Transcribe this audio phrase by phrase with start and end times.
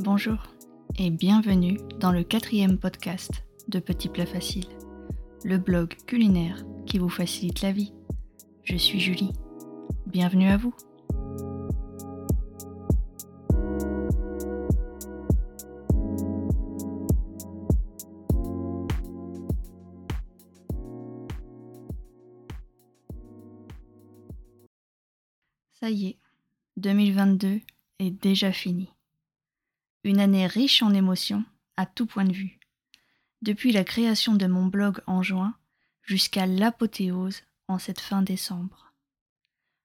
[0.00, 0.38] Bonjour
[0.96, 4.68] et bienvenue dans le quatrième podcast de Petit Plat Facile,
[5.42, 7.92] le blog culinaire qui vous facilite la vie.
[8.62, 9.32] Je suis Julie.
[10.06, 10.72] Bienvenue à vous.
[25.72, 26.18] Ça y est,
[26.76, 27.60] 2022
[27.98, 28.88] est déjà fini.
[30.04, 31.44] Une année riche en émotions,
[31.76, 32.58] à tout point de vue.
[33.42, 35.54] Depuis la création de mon blog en juin
[36.02, 38.92] jusqu'à l'apothéose en cette fin décembre.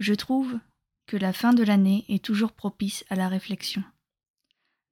[0.00, 0.58] Je trouve
[1.06, 3.82] que la fin de l'année est toujours propice à la réflexion.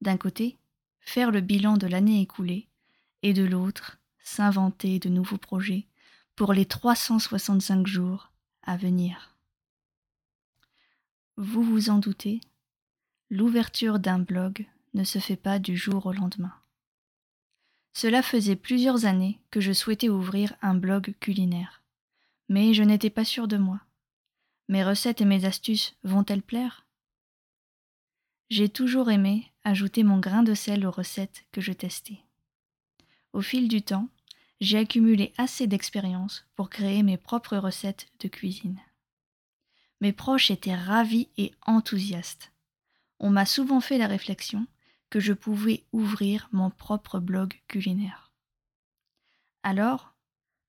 [0.01, 0.59] D'un côté,
[1.01, 2.69] faire le bilan de l'année écoulée,
[3.23, 5.87] et de l'autre, s'inventer de nouveaux projets
[6.34, 9.37] pour les 365 jours à venir.
[11.37, 12.41] Vous vous en doutez,
[13.31, 16.55] l'ouverture d'un blog ne se fait pas du jour au lendemain.
[17.93, 21.83] Cela faisait plusieurs années que je souhaitais ouvrir un blog culinaire,
[22.49, 23.81] mais je n'étais pas sûre de moi.
[24.69, 26.87] Mes recettes et mes astuces vont-elles plaire?
[28.51, 32.21] J'ai toujours aimé ajouter mon grain de sel aux recettes que je testais.
[33.33, 34.09] Au fil du temps,
[34.61, 38.79] j'ai accumulé assez d'expérience pour créer mes propres recettes de cuisine.
[40.01, 42.53] Mes proches étaient ravis et enthousiastes.
[43.19, 44.67] On m'a souvent fait la réflexion
[45.13, 48.33] que je pouvais ouvrir mon propre blog culinaire.
[49.63, 50.15] Alors,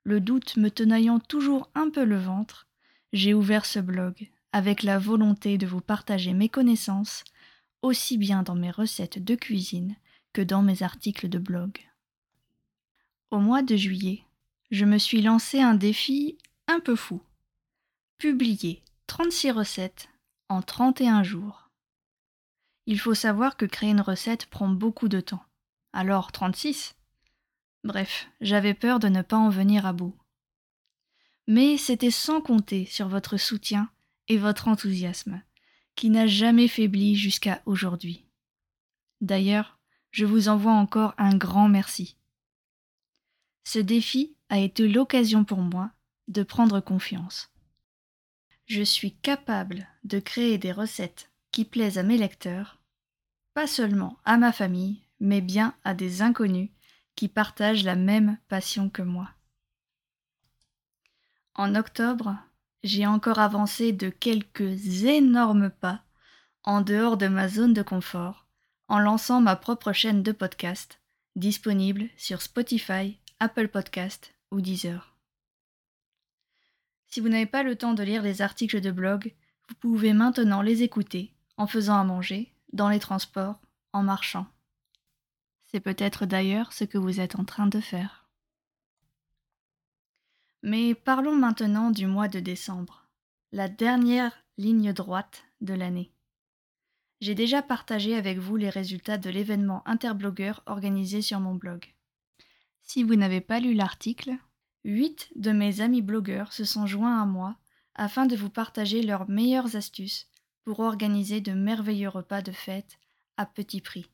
[0.04, 2.68] le doute me tenaillant toujours un peu le ventre,
[3.14, 7.24] j'ai ouvert ce blog avec la volonté de vous partager mes connaissances,
[7.82, 9.96] aussi bien dans mes recettes de cuisine
[10.34, 11.80] que dans mes articles de blog.
[13.32, 14.26] Au mois de juillet,
[14.72, 17.22] je me suis lancé un défi un peu fou.
[18.18, 20.10] Publier 36 recettes
[20.50, 21.63] en 31 jours.
[22.86, 25.44] Il faut savoir que créer une recette prend beaucoup de temps.
[25.94, 26.96] Alors 36
[27.84, 30.16] Bref, j'avais peur de ne pas en venir à bout.
[31.48, 33.90] Mais c'était sans compter sur votre soutien
[34.30, 35.42] et votre enthousiasme,
[35.96, 38.26] qui n'a jamais faibli jusqu'à aujourd'hui.
[39.20, 39.80] D'ailleurs,
[40.12, 42.18] je vous envoie encore un grand merci.
[43.66, 45.92] Ce défi a été l'occasion pour moi
[46.28, 47.54] de prendre confiance
[48.66, 52.82] je suis capable de créer des recettes qui plaisent à mes lecteurs,
[53.54, 56.72] pas seulement à ma famille, mais bien à des inconnus
[57.16, 59.30] qui partagent la même passion que moi.
[61.54, 62.36] En octobre,
[62.84, 66.04] j'ai encore avancé de quelques énormes pas
[66.64, 68.48] en dehors de ma zone de confort
[68.88, 71.00] en lançant ma propre chaîne de podcast
[71.36, 75.16] disponible sur Spotify, Apple Podcast ou Deezer.
[77.08, 79.36] Si vous n'avez pas le temps de lire les articles de blog,
[79.70, 81.32] vous pouvez maintenant les écouter
[81.64, 83.62] en faisant à manger, dans les transports,
[83.94, 84.48] en marchant.
[85.68, 88.28] C'est peut-être d'ailleurs ce que vous êtes en train de faire.
[90.62, 93.08] Mais parlons maintenant du mois de décembre,
[93.54, 96.12] la dernière ligne droite de l'année.
[97.22, 101.94] J'ai déjà partagé avec vous les résultats de l'événement interblogueur organisé sur mon blog.
[102.82, 104.36] Si vous n'avez pas lu l'article,
[104.84, 107.56] Huit de mes amis blogueurs se sont joints à moi
[107.96, 110.28] afin de vous partager leurs meilleures astuces
[110.64, 112.98] pour organiser de merveilleux repas de fête
[113.38, 114.10] à petit prix.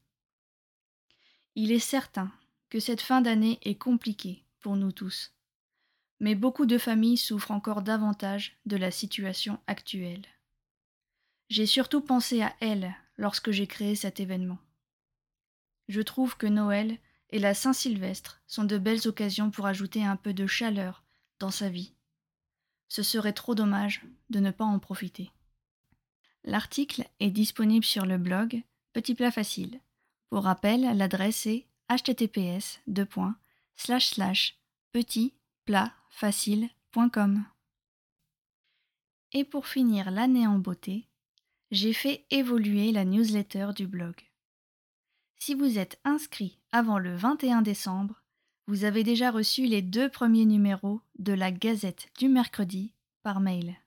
[1.56, 2.32] Il est certain
[2.70, 5.34] que cette fin d'année est compliquée pour nous tous,
[6.20, 10.26] mais beaucoup de familles souffrent encore davantage de la situation actuelle.
[11.50, 14.60] J'ai surtout pensé à elles lorsque j'ai créé cet événement.
[15.88, 16.98] Je trouve que Noël
[17.32, 21.04] et la Saint-Sylvestre sont de belles occasions pour ajouter un peu de chaleur
[21.40, 21.94] dans sa vie.
[22.88, 25.32] Ce serait trop dommage de ne pas en profiter.
[26.50, 29.80] L'article est disponible sur le blog Petit Plat Facile.
[30.32, 32.80] Pour rappel, l'adresse est https
[34.92, 37.46] petitplatfacile.com.
[39.34, 41.06] Et pour finir l'année en beauté,
[41.70, 44.16] j'ai fait évoluer la newsletter du blog.
[45.38, 48.24] Si vous êtes inscrit avant le 21 décembre,
[48.66, 52.92] vous avez déjà reçu les deux premiers numéros de la Gazette du mercredi
[53.22, 53.78] par mail.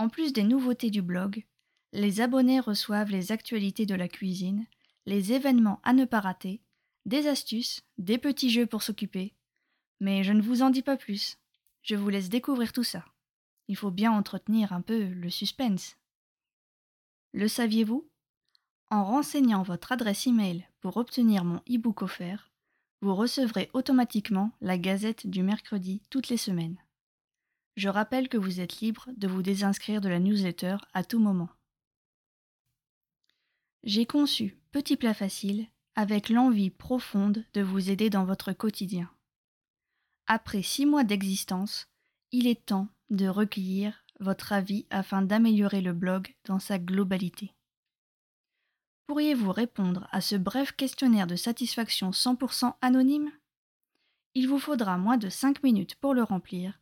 [0.00, 1.44] En plus des nouveautés du blog,
[1.92, 4.64] les abonnés reçoivent les actualités de la cuisine,
[5.04, 6.62] les événements à ne pas rater,
[7.04, 9.34] des astuces, des petits jeux pour s'occuper.
[10.00, 11.36] Mais je ne vous en dis pas plus.
[11.82, 13.04] Je vous laisse découvrir tout ça.
[13.68, 15.98] Il faut bien entretenir un peu le suspense.
[17.34, 18.08] Le saviez-vous?
[18.88, 22.50] En renseignant votre adresse email pour obtenir mon e-book offert,
[23.02, 26.78] vous recevrez automatiquement la gazette du mercredi toutes les semaines.
[27.76, 31.48] Je rappelle que vous êtes libre de vous désinscrire de la newsletter à tout moment.
[33.82, 39.10] J'ai conçu Petit Plat Facile avec l'envie profonde de vous aider dans votre quotidien.
[40.26, 41.88] Après six mois d'existence,
[42.32, 47.54] il est temps de recueillir votre avis afin d'améliorer le blog dans sa globalité.
[49.06, 53.32] Pourriez-vous répondre à ce bref questionnaire de satisfaction 100% anonyme?
[54.34, 56.78] Il vous faudra moins de 5 minutes pour le remplir,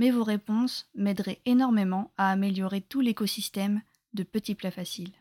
[0.00, 3.82] mais vos réponses m'aideraient énormément à améliorer tout l'écosystème
[4.14, 5.12] de Petits Plats Faciles.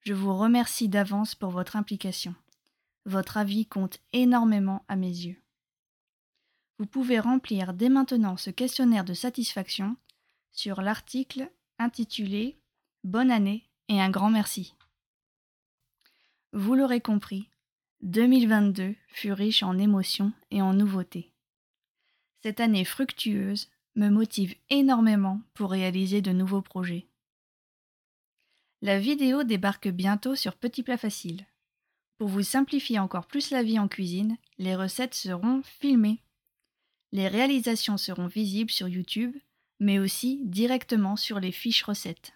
[0.00, 2.34] Je vous remercie d'avance pour votre implication.
[3.04, 5.36] Votre avis compte énormément à mes yeux.
[6.78, 9.94] Vous pouvez remplir dès maintenant ce questionnaire de satisfaction
[10.52, 12.58] sur l'article intitulé
[13.04, 14.74] Bonne année et un grand merci.
[16.54, 17.50] Vous l'aurez compris,
[18.00, 21.29] 2022 fut riche en émotions et en nouveautés.
[22.42, 27.06] Cette année fructueuse me motive énormément pour réaliser de nouveaux projets.
[28.80, 31.44] La vidéo débarque bientôt sur Petit Plat Facile.
[32.16, 36.22] Pour vous simplifier encore plus la vie en cuisine, les recettes seront filmées.
[37.12, 39.36] Les réalisations seront visibles sur YouTube,
[39.78, 42.32] mais aussi directement sur les fiches recettes.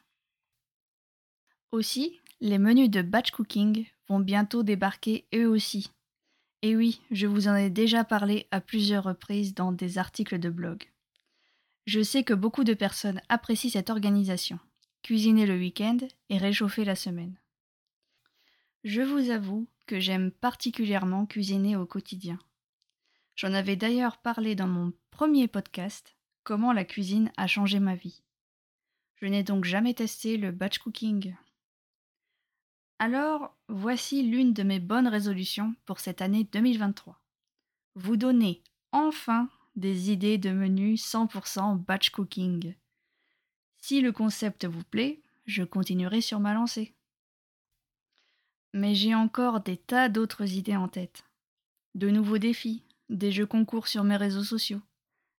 [1.73, 5.91] Aussi, les menus de batch cooking vont bientôt débarquer eux aussi.
[6.65, 10.49] Et oui, je vous en ai déjà parlé à plusieurs reprises dans des articles de
[10.49, 10.91] blog.
[11.85, 14.59] Je sais que beaucoup de personnes apprécient cette organisation
[15.03, 15.99] cuisiner le week-end
[16.31, 17.39] et réchauffer la semaine.
[18.83, 22.39] Je vous avoue que j'aime particulièrement cuisiner au quotidien.
[23.37, 28.23] J'en avais d'ailleurs parlé dans mon premier podcast, Comment la cuisine a changé ma vie.
[29.17, 31.35] Je n'ai donc jamais testé le batch cooking.
[32.99, 37.21] Alors, voici l'une de mes bonnes résolutions pour cette année 2023.
[37.97, 38.63] Vous donner
[38.93, 42.75] enfin des idées de menus 100% batch cooking.
[43.79, 46.95] Si le concept vous plaît, je continuerai sur ma lancée.
[48.73, 51.25] Mais j'ai encore des tas d'autres idées en tête.
[51.95, 54.81] De nouveaux défis, des jeux concours sur mes réseaux sociaux,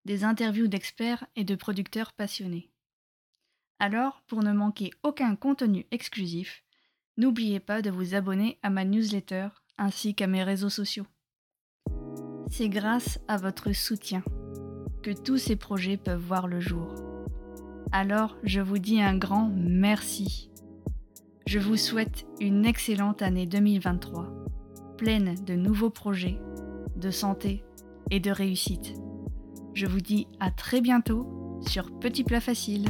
[0.04, 2.70] des interviews d'experts et de producteurs passionnés.
[3.80, 6.65] Alors, pour ne manquer aucun contenu exclusif,
[7.18, 11.06] n'oubliez pas de vous abonner à ma newsletter ainsi qu'à mes réseaux sociaux.
[12.50, 14.24] C'est grâce à votre soutien
[15.04, 16.88] que tous ces projets peuvent voir le jour.
[17.92, 20.50] Alors je vous dis un grand merci.
[21.48, 24.34] Je vous souhaite une excellente année 2023,
[24.98, 26.40] pleine de nouveaux projets,
[26.96, 27.64] de santé
[28.10, 28.94] et de réussite.
[29.74, 32.86] Je vous dis à très bientôt sur Petit Plat Facile.